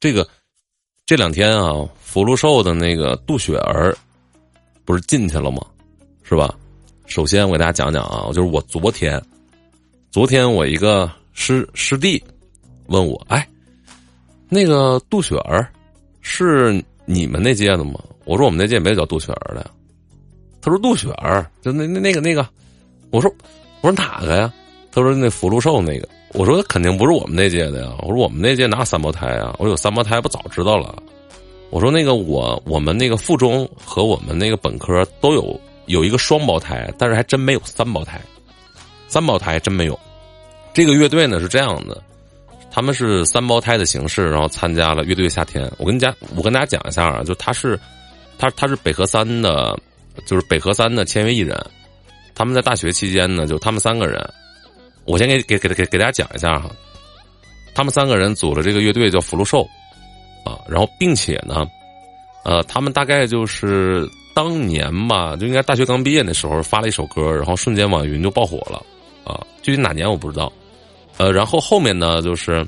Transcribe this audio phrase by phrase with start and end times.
[0.00, 0.26] 这个
[1.04, 3.94] 这两天啊，福禄寿的那个杜雪儿
[4.84, 5.64] 不是进去了吗？
[6.22, 6.54] 是吧？
[7.06, 9.20] 首先我给大家讲讲啊，就是我昨天，
[10.10, 12.22] 昨天我一个师师弟
[12.86, 13.46] 问我，哎，
[14.48, 15.70] 那个杜雪儿
[16.22, 18.00] 是你们那届的吗？
[18.24, 19.70] 我说我们那届没有叫杜雪儿的呀。
[20.62, 22.48] 他说杜雪儿就那那那个那个，
[23.10, 23.30] 我说
[23.82, 24.52] 我说哪个呀？
[24.92, 26.08] 他说那福禄寿那个。
[26.32, 27.92] 我说肯定不是我们那届的呀。
[28.02, 29.54] 我说我们那届哪有三胞胎啊？
[29.58, 30.94] 我说有三胞胎不早知道了。
[31.70, 38.20] 我说那个我我们那个附中和我们那个本科都有有一个双胞胎，但是还真没有三胞胎，
[39.08, 39.98] 三胞胎真没有。
[40.72, 42.00] 这个乐队呢是这样的，
[42.70, 45.70] 他们是三胞胎的形式，然后参加了乐队夏天。
[45.78, 47.78] 我跟家我跟大家讲一下啊，就他是
[48.38, 49.76] 他他是北河三的，
[50.26, 51.60] 就是北河三的签约艺人。
[52.34, 54.24] 他们在大学期间呢，就他们三个人。
[55.10, 56.70] 我先给给给给给大家讲一下哈，
[57.74, 59.62] 他们三个人组了这个乐队叫福禄寿，
[60.44, 61.66] 啊，然后并且呢，
[62.44, 68.80] 呃，他们大概就是当年吧，就应该大学刚毕业那时候发了一首歌，然后瞬间网易云就爆火了，
[69.24, 70.52] 啊，具体哪年我不知道，
[71.16, 72.66] 呃，然后后面呢，就是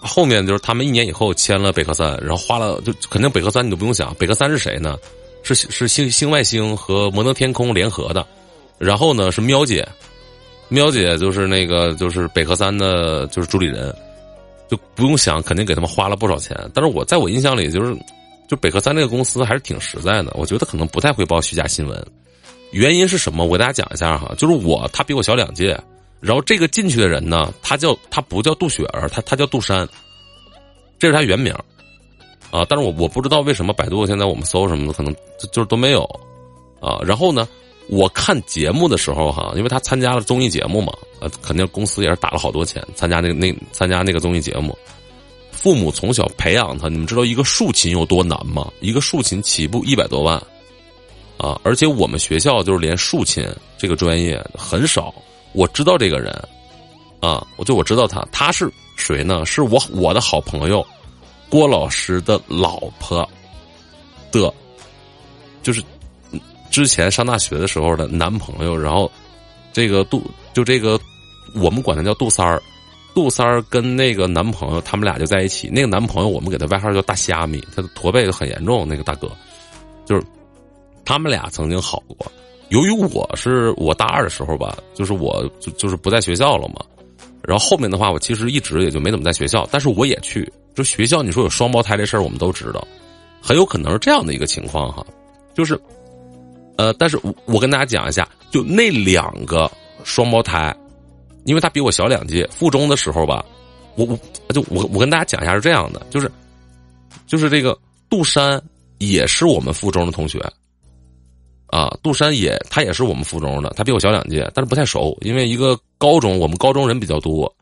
[0.00, 4.96] 后面就是他们一年以后签了北科三，然后花了就肯定北科三你都不用想，北科三是谁呢？
[5.44, 8.26] 是是星星外星和摩登天空联合的，
[8.78, 9.86] 然后呢是喵姐。
[10.68, 13.94] 喵姐就是那个，就是北河三的，就是主理人，
[14.70, 16.56] 就不用想，肯定给他们花了不少钱。
[16.72, 17.94] 但是我在我印象里，就是
[18.48, 20.32] 就北河三这个公司还是挺实在的。
[20.34, 22.02] 我觉得可能不太会报虚假新闻，
[22.70, 23.44] 原因是什么？
[23.44, 25.78] 我给大家讲一下哈，就是我他比我小两届，
[26.20, 29.86] 然后这个进去的人呢，他叫他不叫杜雪儿，他他叫杜山，
[30.98, 31.52] 这是他原名
[32.50, 32.64] 啊。
[32.66, 36.02] 但是我我不知道为什么百度现在我们搜什么的可能就就是都没有
[36.80, 36.98] 啊。
[37.04, 37.46] 然后呢？
[37.92, 44.74] 我看节目的时候哈，因为他参加了综艺节目嘛，呃，肯定公司也是打了好多钱参加那个那参加那个综艺节目。
[45.50, 48.72] 父母从小培养他，你们知道一个竖琴有多难吗？
[48.80, 50.42] 一个竖琴起步一百多万，
[51.36, 51.60] 啊！
[51.62, 55.14] 而且我们学校就是连竖琴这个专业很少。
[55.52, 56.32] 我知道这个人，
[57.20, 59.44] 啊，我就我知道他，他是谁呢？
[59.44, 60.82] 是我我的好朋友
[61.50, 63.28] 郭老师的老婆
[64.30, 64.50] 的，
[65.62, 65.84] 就是。
[66.72, 69.08] 之前上大学的时候的男朋友，然后
[69.72, 70.22] 这个杜
[70.54, 70.98] 就这个
[71.54, 72.60] 我们管他叫杜三儿，
[73.14, 75.68] 杜三儿跟那个男朋友他们俩就在一起。
[75.68, 78.88] 那个男朋友我们给他外号叫大虾米，他的驼背很严重。
[78.88, 79.30] 那个大哥
[80.06, 80.22] 就是
[81.04, 82.16] 他们俩曾经好过。
[82.70, 86.76] 由于我是我大二的时候吧，就是我就就是不在学校了嘛。
[87.46, 90.50] 然后后面的话，我其实一直也就没怎么在学校，但是我也去。
[90.74, 92.82] 就学校你说有双胞胎这事儿，我们都知道，
[93.42, 95.04] 很有可能是这样的一个情况哈，
[95.54, 95.78] 就是。
[96.76, 99.70] 呃，但是我我跟大家讲一下，就那两个
[100.04, 100.74] 双胞胎，
[101.44, 103.44] 因为他比我小两届，附中的时候吧，
[103.94, 106.30] 我我就我我跟大家讲一下是这样的，就是
[107.26, 107.78] 就是这个
[108.08, 108.60] 杜山
[108.98, 110.40] 也是我们附中的同学，
[111.66, 117.54] 啊，杜山也他也是我们附中的，他比我小两届，但是不太熟，因为一个高中我们高中人比较多，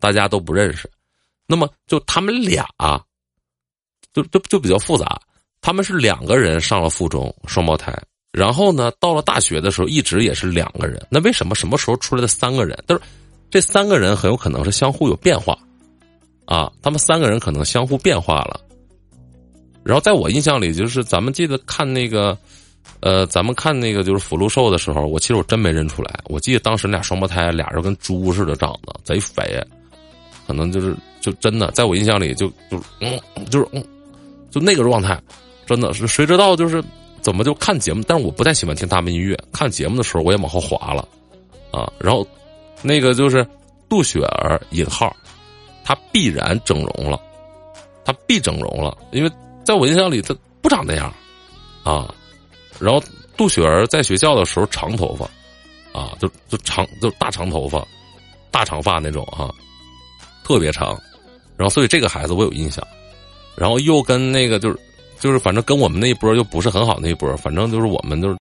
[0.00, 0.90] 大家都不认识，
[1.46, 2.66] 那么就他们俩，
[4.12, 5.20] 就就就比较复杂，
[5.60, 7.96] 他们是两个人上了附中，双胞胎。
[8.38, 11.04] 然后呢，到了大学的时候，一直也是两个人。
[11.10, 12.78] 那为什么什么时候出来的三个人？
[12.86, 13.00] 都是
[13.50, 15.58] 这三个人很有可能是相互有变化，
[16.44, 18.60] 啊，他们三个人可能相互变化了。
[19.82, 22.38] 然后在我印象里，就是咱们记得看那个，
[23.00, 26.20] 呃，咱们看那个就是福禄寿的时候，我其实我真没认出来。
[26.26, 29.60] 我记得当时俩双胞胎，俩人跟猪似的长得，贼肥，
[30.46, 33.18] 可能就是就真的，在我印象里就就嗯
[33.50, 33.84] 就是嗯
[34.48, 35.20] 就那个状态，
[35.66, 36.80] 真的是谁知道就是。
[37.28, 38.02] 怎么就看节目？
[38.08, 39.38] 但是我不太喜欢听他们音乐。
[39.52, 41.06] 看节目的时候，我也往后滑了，
[41.70, 42.26] 啊，然后
[42.80, 43.46] 那个就是
[43.86, 45.14] 杜雪儿引号，
[45.84, 47.20] 她必然整容了，
[48.02, 49.30] 她必整容了，因为
[49.62, 51.12] 在我印象里她不长那样，
[51.82, 52.14] 啊，
[52.78, 53.02] 然后
[53.36, 55.26] 杜雪儿在学校的时候长头发，
[55.92, 57.86] 啊，就就长就大长头发，
[58.50, 59.54] 大长发那种哈，
[60.44, 60.98] 特别长，
[61.58, 62.82] 然后所以这个孩子我有印象，
[63.54, 64.80] 然后又跟那个就是。
[65.20, 68.34] 就是反正跟我们那一波又不是很好那一波，反正就是我们就是